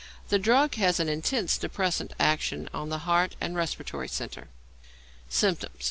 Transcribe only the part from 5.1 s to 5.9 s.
_Symptoms.